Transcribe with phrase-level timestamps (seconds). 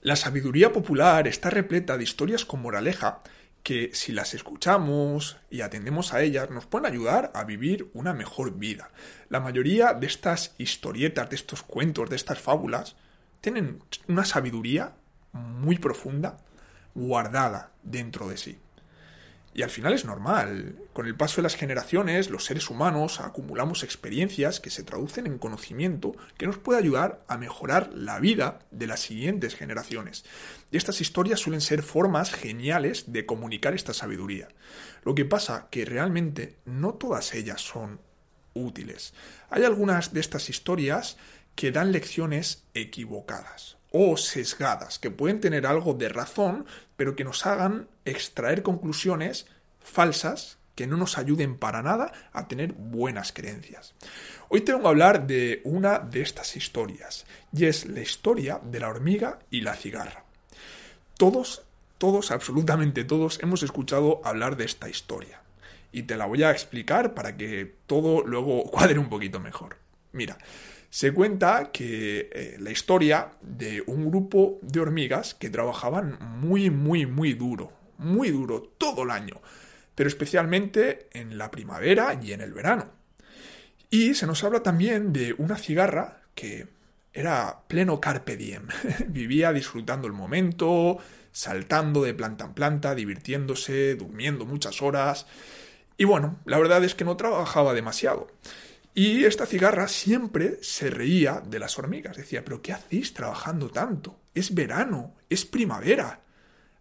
[0.00, 3.22] La sabiduría popular está repleta de historias con moraleja
[3.62, 8.56] que si las escuchamos y atendemos a ellas nos pueden ayudar a vivir una mejor
[8.56, 8.92] vida.
[9.28, 12.94] La mayoría de estas historietas, de estos cuentos, de estas fábulas,
[13.40, 14.92] tienen una sabiduría
[15.32, 16.38] muy profunda
[16.94, 18.58] guardada dentro de sí.
[19.56, 20.76] Y al final es normal.
[20.92, 25.38] Con el paso de las generaciones, los seres humanos acumulamos experiencias que se traducen en
[25.38, 30.26] conocimiento que nos puede ayudar a mejorar la vida de las siguientes generaciones.
[30.70, 34.48] Y estas historias suelen ser formas geniales de comunicar esta sabiduría.
[35.04, 37.98] Lo que pasa que realmente no todas ellas son
[38.52, 39.14] útiles.
[39.48, 41.16] Hay algunas de estas historias
[41.54, 47.46] que dan lecciones equivocadas o sesgadas, que pueden tener algo de razón, pero que nos
[47.46, 49.46] hagan extraer conclusiones
[49.80, 53.94] falsas que no nos ayuden para nada a tener buenas creencias.
[54.48, 58.88] Hoy tengo a hablar de una de estas historias, y es la historia de la
[58.88, 60.24] hormiga y la cigarra.
[61.16, 61.62] Todos,
[61.98, 65.40] todos, absolutamente todos, hemos escuchado hablar de esta historia,
[65.92, 69.78] y te la voy a explicar para que todo luego cuadre un poquito mejor.
[70.12, 70.36] Mira,
[70.96, 77.04] se cuenta que eh, la historia de un grupo de hormigas que trabajaban muy, muy,
[77.04, 79.42] muy duro, muy duro todo el año,
[79.94, 82.86] pero especialmente en la primavera y en el verano.
[83.90, 86.66] Y se nos habla también de una cigarra que
[87.12, 88.66] era pleno carpe diem,
[89.08, 90.96] vivía disfrutando el momento,
[91.30, 95.26] saltando de planta en planta, divirtiéndose, durmiendo muchas horas.
[95.98, 98.28] Y bueno, la verdad es que no trabajaba demasiado.
[98.98, 102.16] Y esta cigarra siempre se reía de las hormigas.
[102.16, 104.20] Decía, pero ¿qué hacéis trabajando tanto?
[104.34, 106.22] Es verano, es primavera.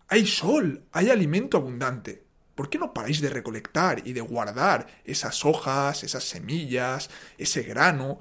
[0.07, 2.23] Hay sol, hay alimento abundante.
[2.55, 8.19] ¿Por qué no paráis de recolectar y de guardar esas hojas, esas semillas, ese grano,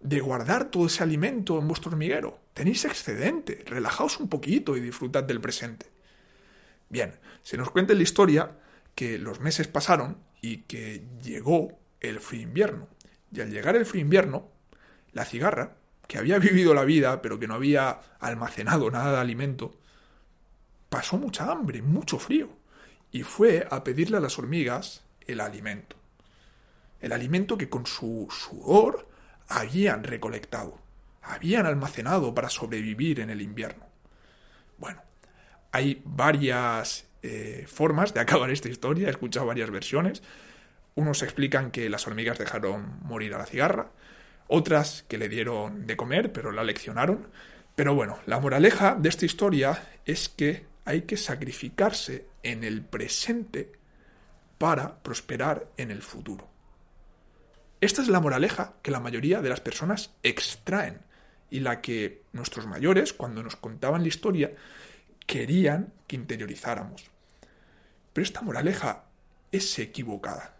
[0.00, 2.40] de guardar todo ese alimento en vuestro hormiguero?
[2.52, 5.86] Tenéis excedente, relajaos un poquito y disfrutad del presente.
[6.90, 8.58] Bien, se nos cuenta en la historia
[8.94, 12.99] que los meses pasaron y que llegó el frío invierno.
[13.32, 14.48] Y al llegar el frío invierno,
[15.12, 15.76] la cigarra,
[16.06, 19.78] que había vivido la vida, pero que no había almacenado nada de alimento,
[20.88, 22.48] pasó mucha hambre, mucho frío,
[23.12, 25.96] y fue a pedirle a las hormigas el alimento.
[27.00, 29.08] El alimento que con su sudor
[29.48, 30.78] habían recolectado,
[31.22, 33.86] habían almacenado para sobrevivir en el invierno.
[34.78, 35.02] Bueno,
[35.72, 40.22] hay varias eh, formas de acabar esta historia, he escuchado varias versiones.
[41.00, 43.90] Unos explican que las hormigas dejaron morir a la cigarra,
[44.48, 47.28] otras que le dieron de comer, pero la leccionaron.
[47.74, 53.72] Pero bueno, la moraleja de esta historia es que hay que sacrificarse en el presente
[54.58, 56.50] para prosperar en el futuro.
[57.80, 61.00] Esta es la moraleja que la mayoría de las personas extraen
[61.48, 64.52] y la que nuestros mayores, cuando nos contaban la historia,
[65.26, 67.10] querían que interiorizáramos.
[68.12, 69.04] Pero esta moraleja
[69.50, 70.59] es equivocada.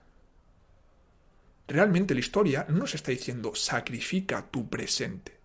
[1.71, 5.39] Realmente la historia no nos está diciendo sacrifica tu presente.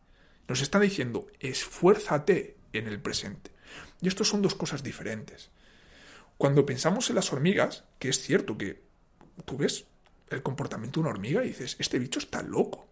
[0.48, 3.52] Nos está diciendo esfuérzate en el presente.
[4.02, 5.52] Y esto son dos cosas diferentes.
[6.40, 8.82] Cuando pensamos en las hormigas, que es cierto que
[9.46, 9.86] tú ves
[10.32, 12.88] el comportamiento de una hormiga y dices, este bicho está loco.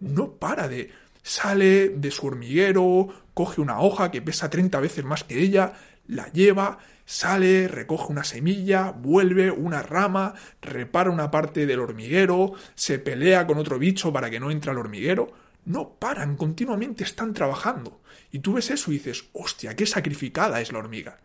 [0.00, 0.90] No para de...
[1.22, 5.74] Sale de su hormiguero, coge una hoja que pesa 30 veces más que ella,
[6.06, 12.98] la lleva, sale, recoge una semilla, vuelve una rama, repara una parte del hormiguero, se
[12.98, 15.32] pelea con otro bicho para que no entre al hormiguero.
[15.64, 18.00] No paran, continuamente están trabajando.
[18.30, 21.18] Y tú ves eso y dices, hostia, qué sacrificada es la hormiga.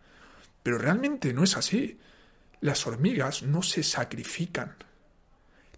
[0.62, 1.98] Pero realmente no es así.
[2.60, 4.76] Las hormigas no se sacrifican.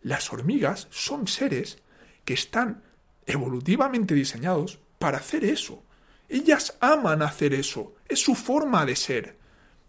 [0.02, 1.78] Las hormigas son seres
[2.24, 2.82] que están
[3.26, 5.82] evolutivamente diseñados para hacer eso.
[6.28, 7.94] Ellas aman hacer eso.
[8.08, 9.41] Es su forma de ser.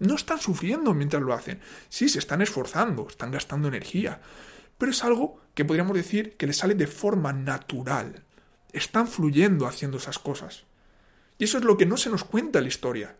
[0.03, 1.61] No están sufriendo mientras lo hacen.
[1.87, 4.19] Sí, se están esforzando, están gastando energía.
[4.77, 8.21] Pero es algo que podríamos decir que les sale de forma natural.
[8.73, 10.65] Están fluyendo haciendo esas cosas.
[11.37, 13.15] Y eso es lo que no se nos cuenta en la historia.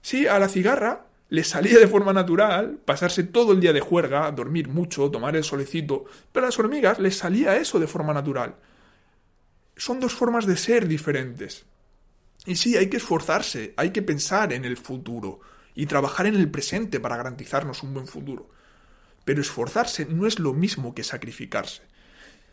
[0.00, 4.30] Sí, a la cigarra le salía de forma natural pasarse todo el día de juerga,
[4.30, 8.54] dormir mucho, tomar el solecito, pero a las hormigas les salía eso de forma natural.
[9.76, 11.64] Son dos formas de ser diferentes.
[12.46, 15.40] Y sí, hay que esforzarse, hay que pensar en el futuro
[15.78, 18.50] y trabajar en el presente para garantizarnos un buen futuro.
[19.24, 21.82] Pero esforzarse no es lo mismo que sacrificarse.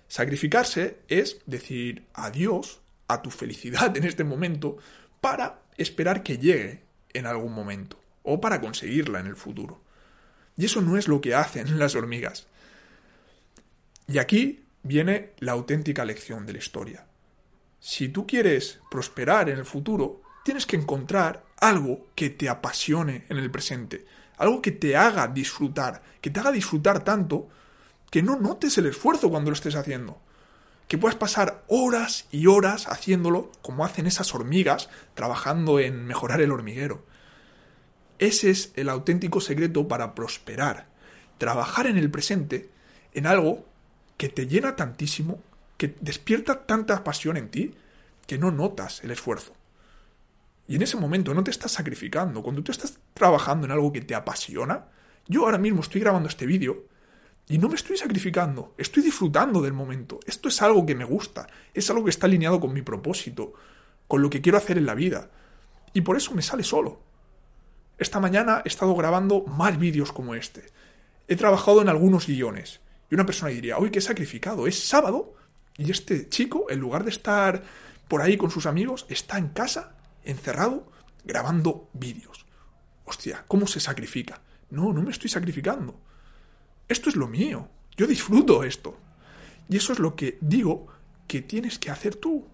[0.07, 4.77] Sacrificarse es decir adiós a tu felicidad en este momento
[5.22, 6.83] para esperar que llegue
[7.13, 9.81] en algún momento o para conseguirla en el futuro.
[10.56, 12.45] Y eso no es lo que hacen las hormigas.
[14.07, 17.07] Y aquí viene la auténtica lección de la historia.
[17.80, 23.38] Si tú quieres prosperar en el futuro, tienes que encontrar algo que te apasione en
[23.38, 24.06] el presente,
[24.38, 27.50] algo que te haga disfrutar, que te haga disfrutar tanto
[28.12, 30.21] que no notes el esfuerzo cuando lo estés haciendo.
[30.88, 36.51] Que puedas pasar horas y horas haciéndolo como hacen esas hormigas trabajando en mejorar el
[36.51, 37.03] hormiguero.
[38.19, 40.86] Ese es el auténtico secreto para prosperar.
[41.39, 42.69] Trabajar en el presente
[43.15, 43.65] en algo
[44.15, 45.41] que te llena tantísimo,
[45.77, 47.74] que despierta tanta pasión en ti,
[48.27, 49.56] que no notas el esfuerzo.
[50.67, 52.41] Y en ese momento no te estás sacrificando.
[52.41, 54.85] Cuando tú estás trabajando en algo que te apasiona,
[55.27, 56.85] yo ahora mismo estoy grabando este vídeo
[57.47, 60.19] y no me estoy sacrificando, estoy disfrutando del momento.
[60.25, 63.53] Esto es algo que me gusta, es algo que está alineado con mi propósito,
[64.07, 65.29] con lo que quiero hacer en la vida.
[65.94, 67.00] Y por eso me sale solo.
[67.97, 70.65] Esta mañana he estado grabando más vídeos como este.
[71.27, 72.81] He trabajado en algunos guiones.
[73.09, 75.35] Y una persona diría, uy, qué sacrificado, es sábado
[75.77, 77.63] y este chico, en lugar de estar
[78.07, 79.95] por ahí con sus amigos, está en casa,
[80.25, 80.92] encerrado,
[81.24, 82.45] grabando vídeos.
[83.06, 84.42] Hostia, ¿cómo se sacrifica?
[84.69, 86.00] No, no me estoy sacrificando.
[86.88, 87.69] Esto es lo mío.
[87.98, 88.98] Yo disfruto esto.
[89.69, 90.88] Y eso es lo que digo
[91.27, 92.48] que tienes que hacer tú.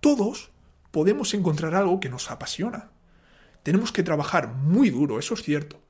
[0.00, 0.50] Todos
[0.90, 2.90] podemos encontrar algo que nos apasiona.
[3.62, 5.80] Tenemos que trabajar muy duro, eso es cierto.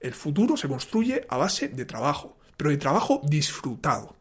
[0.00, 4.16] El futuro se construye a base de trabajo, pero de trabajo disfrutado.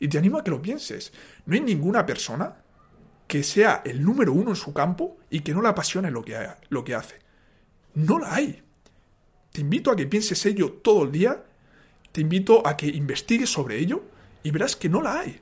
[0.00, 1.12] Y te animo a que lo pienses.
[1.44, 2.56] No hay ninguna persona
[3.28, 6.36] que sea el número uno en su campo y que no la apasione lo que,
[6.70, 7.20] lo que hace.
[7.94, 8.62] No la hay.
[9.52, 11.44] Te invito a que pienses ello todo el día,
[12.10, 14.02] te invito a que investigues sobre ello
[14.42, 15.40] y verás que no la hay.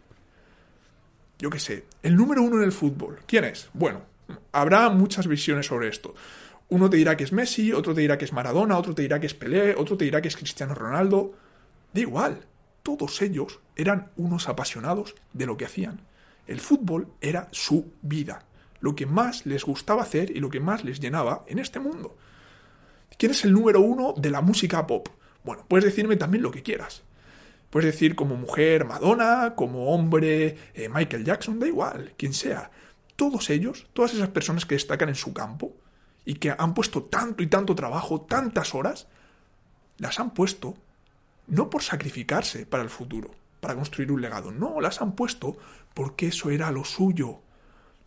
[1.38, 3.20] Yo qué sé, el número uno en el fútbol.
[3.26, 3.68] ¿Quién es?
[3.72, 4.02] Bueno,
[4.52, 6.14] habrá muchas visiones sobre esto.
[6.68, 9.20] Uno te dirá que es Messi, otro te dirá que es Maradona, otro te dirá
[9.20, 11.34] que es Pelé, otro te dirá que es Cristiano Ronaldo.
[11.92, 12.40] Da igual,
[12.82, 16.00] todos ellos eran unos apasionados de lo que hacían.
[16.46, 18.44] El fútbol era su vida,
[18.80, 22.16] lo que más les gustaba hacer y lo que más les llenaba en este mundo.
[23.18, 25.08] ¿Quién es el número uno de la música pop?
[25.44, 27.02] Bueno, puedes decirme también lo que quieras.
[27.70, 32.70] Puedes decir como mujer Madonna, como hombre eh, Michael Jackson, da igual, quien sea.
[33.16, 35.74] Todos ellos, todas esas personas que destacan en su campo,
[36.26, 39.06] y que han puesto tanto y tanto trabajo, tantas horas,
[39.96, 40.74] las han puesto
[41.46, 43.30] no por sacrificarse para el futuro,
[43.60, 45.56] para construir un legado, no, las han puesto
[45.94, 47.40] porque eso era lo suyo.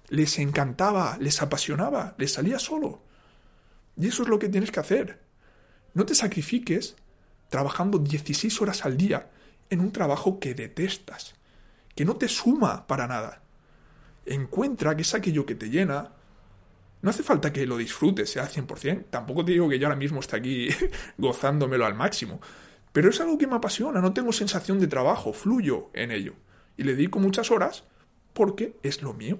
[0.10, 3.02] Les encantaba, les apasionaba, les salía solo.
[3.98, 5.20] Y eso es lo que tienes que hacer.
[5.94, 6.96] No te sacrifiques
[7.50, 9.30] trabajando 16 horas al día
[9.70, 11.36] en un trabajo que detestas,
[11.96, 13.42] que no te suma para nada.
[14.26, 16.12] Encuentra que es aquello que te llena,
[17.02, 19.06] no hace falta que lo disfrutes sea al 100%.
[19.10, 20.70] Tampoco te digo que yo ahora mismo esté aquí
[21.18, 22.42] gozándomelo al máximo.
[22.92, 26.34] Pero es algo que me apasiona, no tengo sensación de trabajo, fluyo en ello.
[26.78, 27.84] Y le dedico muchas horas
[28.34, 29.40] porque es lo mío.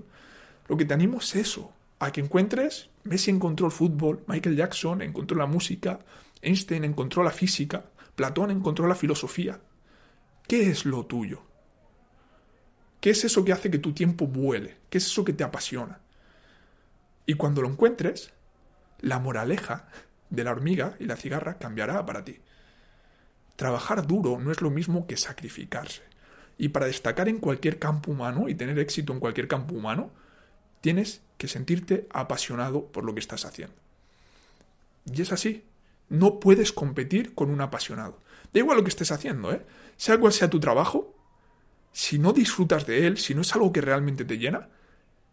[0.68, 5.02] Lo que te animo es eso, a que encuentres, Messi encontró el fútbol, Michael Jackson
[5.02, 6.00] encontró la música,
[6.42, 7.86] Einstein encontró la física,
[8.16, 9.60] Platón encontró la filosofía.
[10.48, 11.42] ¿Qué es lo tuyo?
[13.02, 14.78] ¿Qué es eso que hace que tu tiempo vuele?
[14.90, 16.00] ¿Qué es eso que te apasiona?
[17.26, 18.34] Y cuando lo encuentres,
[19.00, 19.88] la moraleja
[20.30, 22.40] de la hormiga y la cigarra cambiará para ti.
[23.60, 26.02] Trabajar duro no es lo mismo que sacrificarse.
[26.58, 30.12] Y para destacar en cualquier campo humano y tener éxito en cualquier campo humano,
[30.80, 33.76] tienes que sentirte apasionado por lo que estás haciendo.
[35.14, 35.66] Y es así.
[36.08, 38.22] No puedes competir con un apasionado.
[38.54, 39.62] Da igual lo que estés haciendo, ¿eh?
[39.98, 41.14] Sea cual sea tu trabajo,
[41.92, 44.70] si no disfrutas de él, si no es algo que realmente te llena,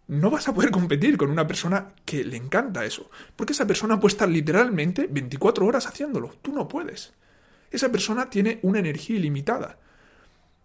[0.08, 3.08] no vas a poder competir con una persona que le encanta eso.
[3.36, 6.34] Porque esa persona puede estar literalmente 24 horas haciéndolo.
[6.42, 7.14] Tú no puedes.
[7.76, 9.78] Esa persona tiene una energía ilimitada.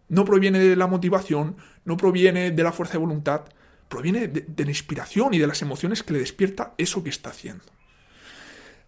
[0.08, 3.42] No proviene de la motivación, no proviene de la fuerza de voluntad,
[3.90, 7.66] proviene de, la inspiración y de las emociones que le despierta eso que está haciendo.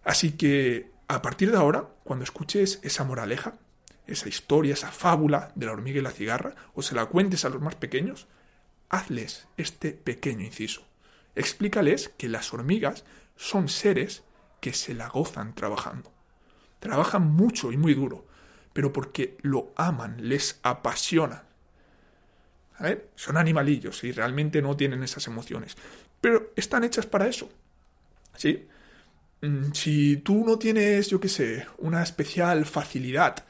[0.04, 3.58] Así que, a partir de ahora, cuando escuches esa moraleja,
[4.06, 7.50] esa historia, esa fábula de la hormiga y la cigarra, o se la cuentes a
[7.50, 8.26] los más pequeños,
[8.88, 10.86] hazles este pequeño inciso.
[11.34, 13.04] Explícales que las hormigas
[13.36, 14.24] son seres
[14.62, 16.13] que se la gozan trabajando.
[16.84, 18.26] Trabajan mucho y muy duro,
[18.74, 21.44] pero porque lo aman, les apasiona.
[23.14, 25.76] Son animalillos y realmente no tienen esas emociones.
[26.20, 27.50] pero están hechas para eso.
[28.36, 28.66] ¿Sí?
[29.40, 33.46] Mm, si tú no tienes, yo qué sé, una especial facilidad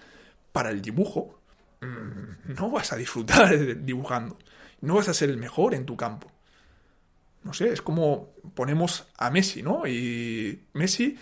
[0.52, 1.40] para el dibujo,
[1.80, 3.50] mm, no vas a disfrutar
[3.84, 4.38] dibujando.
[4.80, 6.30] No vas a ser el mejor en tu campo.
[7.42, 9.88] No sé, es como ponemos a Messi, ¿no?
[9.88, 11.18] Y Messi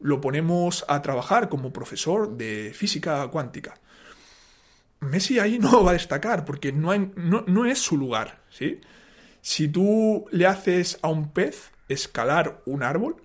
[0.00, 3.74] lo ponemos a trabajar como profesor de física cuántica.
[5.00, 6.92] Messi ahí no va a destacar porque no,
[7.66, 8.80] es su lugar, ¿sí?
[9.40, 13.16] Si tú le haces a un pez escalar un árbol,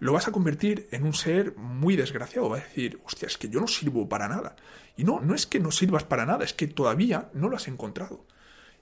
[0.00, 2.48] lo vas a convertir en un ser muy desgraciado.
[2.48, 4.56] Va a decir, hostia, es que yo no sirvo para nada.
[4.96, 7.68] Y no, no es que no sirvas para nada, es que todavía no lo has
[7.68, 8.24] encontrado.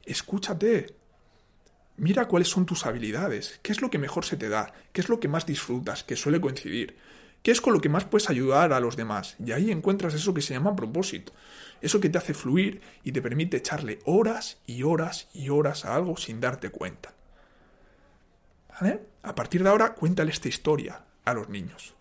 [0.07, 0.95] Escúchate.
[1.99, 5.09] Mira cuáles son tus habilidades, qué es lo que mejor se te da, qué es
[5.09, 6.97] lo que más disfrutas, que suele coincidir,
[7.43, 9.37] qué es con lo que más puedes ayudar a los demás.
[9.45, 11.33] Y ahí encuentras eso que se llama propósito.
[11.81, 15.95] Eso que te hace fluir y te permite echarle horas y horas y horas a
[15.95, 17.15] algo sin darte cuenta.
[18.81, 19.01] ¿Vale?
[19.23, 21.95] A partir de ahora, cuéntale esta historia a los niños.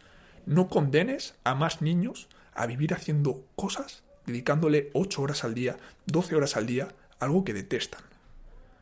[0.46, 5.78] No condenes a más niños a vivir haciendo cosas, dedicándole 8 horas al día,
[6.08, 6.88] 12 horas al día,
[7.20, 8.02] algo que detestan.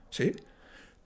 [0.10, 0.36] ¿Sí?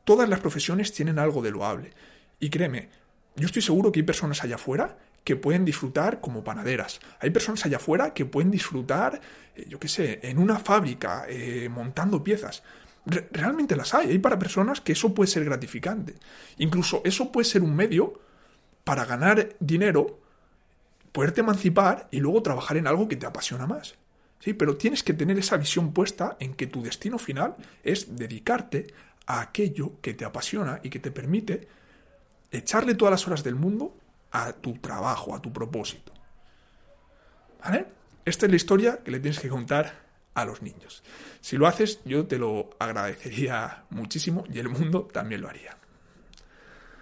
[0.04, 1.94] Todas las profesiones tienen algo de loable.
[2.40, 2.90] Y créeme,
[3.36, 4.98] yo estoy seguro que hay personas allá afuera
[5.30, 7.00] que pueden disfrutar como panaderas.
[7.20, 9.22] Hay personas allá afuera que pueden disfrutar,
[9.56, 12.64] eh, yo qué sé, en una fábrica, eh, montando piezas.
[13.06, 14.10] realmente las hay.
[14.10, 16.16] Hay para personas que eso puede ser gratificante.
[16.58, 18.20] Incluso eso puede ser un medio
[18.84, 20.20] para ganar dinero,
[21.12, 23.94] poderte emancipar y luego trabajar en algo que te apasiona más.
[24.40, 28.88] Sí, pero tienes que tener esa visión puesta en que tu destino final es dedicarte
[29.28, 31.68] a aquello que te apasiona y que te permite
[32.50, 33.96] echarle todas las horas del mundo
[34.32, 36.14] a tu trabajo, a tu propósito.
[37.64, 37.88] ¿Vale?
[38.26, 41.04] Esta es la historia que le tienes que contar a los niños.
[41.42, 45.79] Si lo haces, yo te lo agradecería muchísimo y el mundo también lo haría.